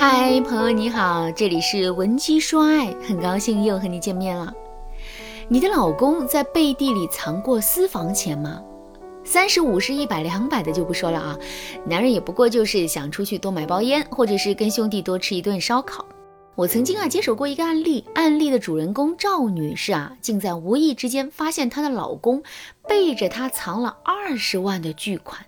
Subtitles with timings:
[0.00, 4.50] 嗨，朋友你好，这里是文姬说爱，很高兴又和你见面了。
[5.46, 8.62] 你的老公在背地里藏过私房钱吗？
[9.24, 11.38] 三十五十、一百两百的就不说了啊，
[11.84, 16.02] 男人也不过就是想出去多买包烟，或者是跟兄弟多吃一顿烧烤。
[16.54, 22.42] 我曾经啊接手过一个案例，案例的主人公赵女士啊，竟在无意之间发现她的老公
[22.88, 25.44] 背着她藏了二十万的巨款。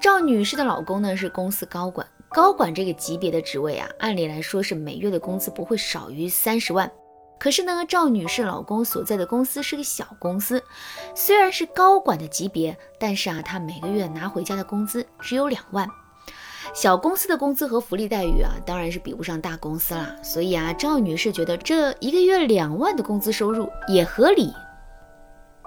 [0.00, 2.06] 赵女士的老公呢是公司高管。
[2.30, 6.90] 高管这个级别的职位啊，按理来说是每月的工资不会少于三十万。
[7.38, 10.62] 可是呢，赵女士老公所在的公司是个小公司，
[11.14, 15.88] 虽然是高管的级别，但是啊，他每个月拿回家的工资只有两万。
[16.74, 20.14] 小公司的工资和福利待遇啊，当然是比不上大公司啦。
[20.22, 24.52] 所以啊，赵女士觉得这一个月两万的工资收入也合理。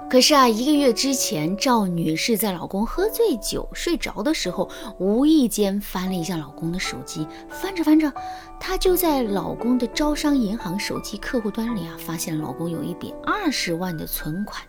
[0.10, 4.70] 可是啊，一个月之前，赵女士在老公喝醉酒睡着的时候，
[5.00, 8.12] 无意间翻了一下老公的手机，翻着翻着，
[8.60, 14.62] 她就在老公的招商银行手机客户端里啊，发现老公有一笔二十万的存款。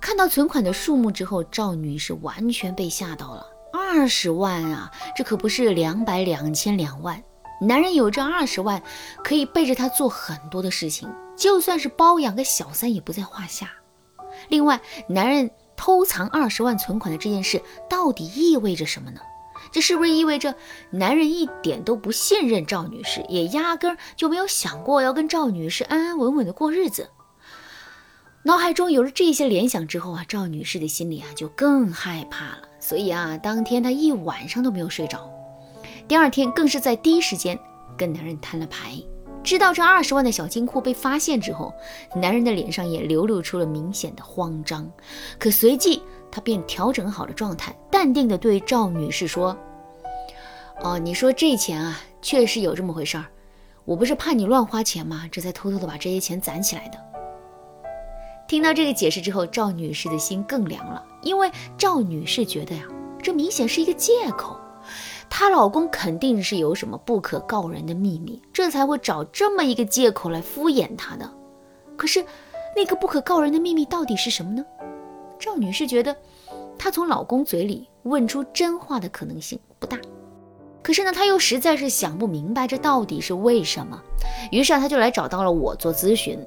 [0.00, 3.46] 看到存款的数目之后，赵女士完全被吓到了。
[3.72, 7.22] 二十万啊，这可不是两百、两千、两万。
[7.60, 8.82] 男人有这二十万，
[9.22, 13.70] 可以背着他做很多的事情，就算是包养个小三也不在话下。
[14.48, 19.20] 另外，男人偷藏二十万存款的这件事到底意味着什么呢？
[19.70, 20.54] 这是不是意味着
[20.90, 27.10] 男人一点都不信任赵女士，也压根儿就没有想过要跟赵女士安安稳稳的过日子？
[28.42, 32.62] 脑海中有了这些联想之后啊，赵女士的心里啊就更害怕了。
[32.80, 35.30] 所以啊，当天她一晚上都没有睡着，
[36.08, 37.58] 第二天更是在第一时间
[37.98, 38.92] 跟男人摊了牌。
[39.42, 41.72] 知道这二十万的小金库被发现之后，
[42.14, 44.90] 男人的脸上也流露出了明显的慌张。
[45.38, 49.56] 可随即他便调整好了状态，淡定地对赵女士说
[50.82, 53.24] ：“哦，你说这钱啊，确实有这么回事儿。
[53.84, 55.24] 我不是怕你乱花钱吗？
[55.32, 56.98] 这才偷偷的把这些钱攒起来的。”
[58.46, 62.82] 听到这个解释之后，赵女士的心更凉了，因为赵女士觉得呀，
[63.22, 64.58] 这明显是一个借口。
[65.30, 71.26] 她老公肯定是有什么不可告人的秘密，这才会找这么一个借口来敷衍她的。
[71.96, 72.22] 可是，
[72.76, 74.62] 那个不可告人的秘密到底是什么呢？
[75.38, 76.14] 赵女士觉得，
[76.76, 79.96] 她从老公嘴里问出真话的可能性不大。
[80.82, 83.98] 可是呢，她又实在是想不明白这到底是为什么。
[84.50, 86.38] 于是啊，她就来找到了我做咨询。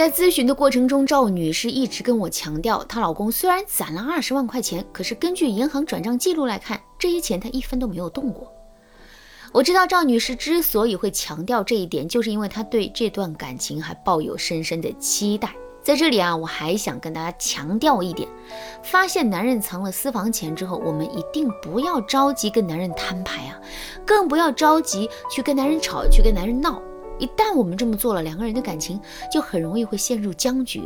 [0.00, 8.50] 在咨询的过程中，赵女士一直跟我强调，她老公虽然攒了二十万块钱，可是根据银行转账记录来看，这些钱她一分都没有动过。
[9.52, 15.50] 我知道赵女士之所以会强调这一点，就是因为她对这段感情还抱有深深的期待。
[15.82, 18.26] 在这里啊，我还想跟大家强调一点：
[18.82, 23.60] 发现男人藏了私房钱之后，我们一定不要着急跟男人摊牌啊，
[24.06, 26.80] 更不要着急去跟男人吵，去跟男人闹。
[27.20, 28.98] 一旦我们这么做了，两个人的感情
[29.30, 30.82] 就很容易会陷入僵局。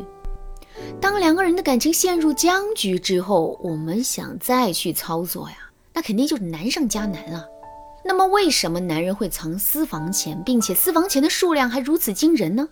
[1.00, 5.56] 当两个人的感情陷入僵局之后，我们想再去操作呀，
[5.92, 7.46] 那肯定就是难上加难了。
[8.04, 12.68] 那么，为什么男人会藏私房钱，并且私房钱的数量还如此惊人呢？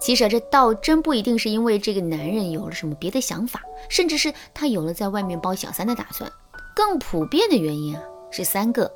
[0.00, 6.30] 其实，这倒真不一定是因为这个男人有了什么别的想法，甚至是他有了在外面包小三的打算。
[6.74, 8.90] 更普遍的原因啊，是三个。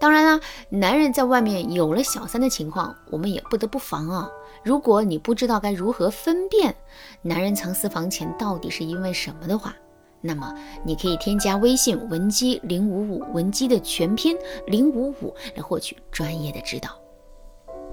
[0.00, 0.40] 当然啦，
[0.70, 4.30] 男人在外面有了小三的情况，我们也不得不防啊。
[4.64, 6.74] 如果你不知道该如何分辨
[7.20, 9.76] 男人藏私房钱到底是因为什么的话，
[10.22, 10.54] 那么
[10.86, 14.34] 你可以添加微信文姬零五五，文姬的全拼
[14.66, 16.90] 零五五来获取专业的指导。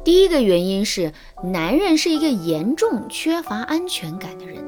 [0.05, 1.11] 第一个原因是，
[1.43, 4.63] 男人是一个严重缺乏安全感的人。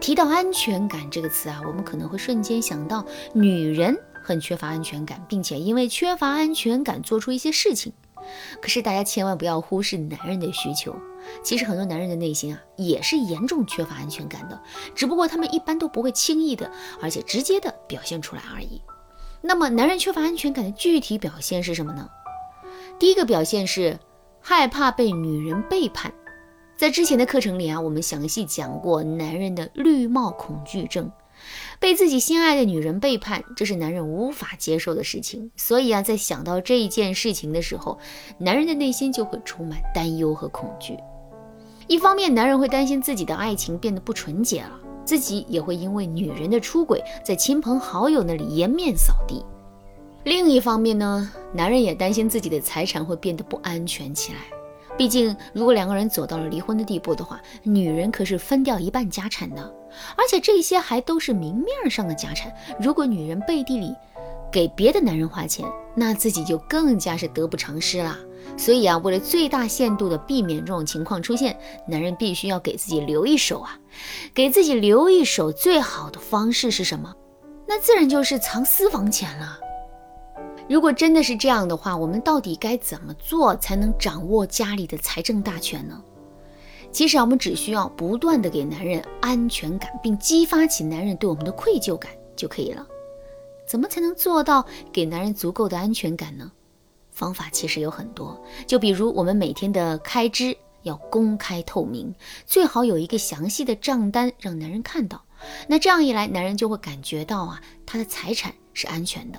[0.00, 3.04] 提到安全感这个词啊，我们可能会瞬间想到
[3.34, 3.94] 女人。
[4.22, 7.92] 很缺乏安全感，并且因为缺乏安全感做出一些事情。
[8.60, 10.94] 可是大家千万不要忽视男人的需求。
[11.42, 14.60] 其实很多男人的内心啊，也是严重缺乏安全感的，
[14.94, 18.80] 只不过他们一般都不会轻易的，而且直接的表现出来而已。
[19.40, 22.08] 那么，男人缺乏安全感的具体表现是什么呢？
[22.98, 23.98] 第一个表现是
[24.40, 26.12] 害怕被女人背叛。
[26.76, 31.10] 在之前的课程里啊，我们详细讲过男人的绿帽恐惧症。
[31.78, 35.50] 被自己心爱的女人背叛，这是男人无法接受的事情。
[35.56, 37.98] 所以啊，在想到这一件事情的时候，
[38.38, 40.96] 男人的内心就会充满担忧和恐惧。
[41.88, 49.44] 一方面，男人会担心自己的爱情变得不纯洁了，自己也会因为女人的出轨，在亲朋好友那里颜面扫地；
[50.24, 54.38] 另一方面呢，男人也担心自己的财产会变得不安全起来。
[54.96, 59.62] 毕竟，如果两个人走到了离婚的地步的话，女人可是分掉一半家产的，
[60.16, 62.52] 而且这些还都是明面上的家产。
[62.78, 63.94] 如果女人背地里
[64.52, 68.16] 给别的男人花钱，那自己就更加是得不偿失了。
[68.56, 73.78] 所以啊，为了最大限度的避免这种情况出现，男人必须要给自己留一手啊。
[74.34, 77.14] 给自己留一手最好的方式是什么？
[77.66, 79.58] 那自然就是藏私房钱了。
[80.72, 86.02] 如果真的是这样的话，我们到底该怎么做才能掌握家里的财政大权呢？
[86.90, 92.86] 其实啊，我们只需要不断的给男人安全感，并激发起男人对我们的愧疚感就可以了。
[93.66, 96.50] 怎么才能做到给男人足够的安全感呢？
[97.10, 102.14] 方法其实有很多，就比如我们每天的开支要公开透明，
[102.46, 105.22] 最好有一个详细的账单让男人看到。
[105.68, 109.38] 那这样一来，男人就会感觉到啊，他的财产是安全的。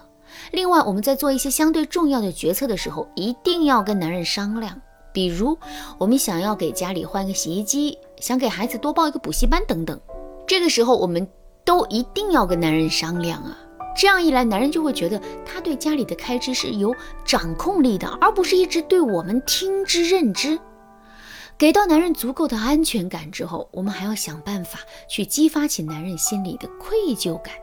[0.52, 4.82] 另外，我们在做一些相对重要的决策的时候，一定要跟男人商量。
[5.12, 5.58] 比如，
[6.00, 10.00] 我们想要给家里换个洗衣机，想给孩子多报一个补习班等等，
[10.48, 11.28] 这个时候我们
[11.64, 13.58] 都一定要跟男人商量啊。
[13.96, 20.60] 这样一来，男人就会觉得他对家里的开支是有掌控力的，而不是一直对我们听之任之。
[21.60, 27.54] 给到男人足够的安全感之后，我们还要想办法去激发起男人心里的愧疚感。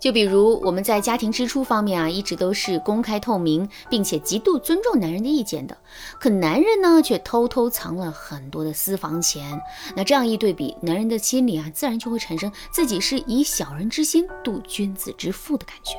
[0.00, 5.76] 就比如我们在家庭支出方面啊，一直都是公开透明，并且极度尊重男人的意见的。
[6.18, 9.60] 可男人呢，却偷偷藏了很多的私房钱。
[9.94, 15.96] 那这样一对比，男人的心里啊，自然就会产生自己是以小人之心度君子之腹的感觉。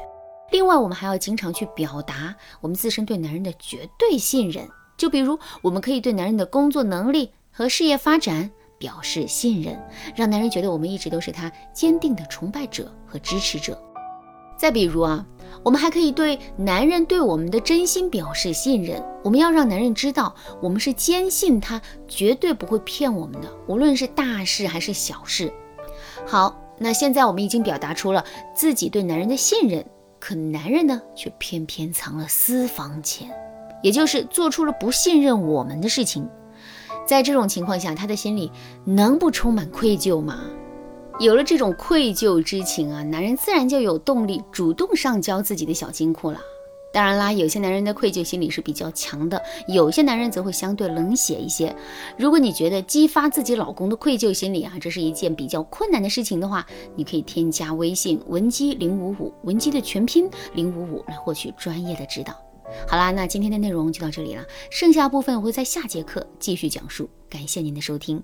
[0.52, 4.68] 另外，我们还要经常去表达我们自身对男人的绝对信任。
[4.98, 8.50] 就比如，我们可以对男人的工作能力和事业发展
[8.80, 9.80] 表示信任，
[10.16, 13.80] 让男人觉得我们一直都是他坚定的崇拜者和支持者。
[14.62, 15.26] 再比如啊，
[15.64, 19.04] 我们还可以对男人对我们的真心表示信任。
[19.24, 25.52] 我们要让男人知道，我们是坚信他绝对不会骗我们的，无论是大事还是小事。
[26.28, 28.24] 好，那现在我们已经表达出了
[28.56, 29.84] 自己对男人的信任，
[30.20, 33.32] 可男人呢，却偏偏藏了私房钱，
[33.82, 36.30] 也就是做出了不信任我们的事情。
[37.08, 38.52] 在这种情况下，他的心里
[38.86, 40.42] 能不充满愧疚吗？
[41.22, 46.42] 有了这种愧疚之情啊，男人自然就有动力主动上交自己的小金库了。
[46.92, 51.76] 当然啦，有些男人的愧疚心理是比较强的，有些男人则会相对冷血一些。
[52.18, 56.66] 如果你觉得激发自己老公的愧疚心理啊，这是一件比较困难的事情的话，
[56.96, 62.34] 你可以添加微信文姬零五五，文姬的全拼零五五来获取专业的指导。
[62.88, 67.08] 好啦，那今天的内容就到这里了，剩下部分我会在下节课继续讲述。
[67.30, 68.24] 感谢您的收听。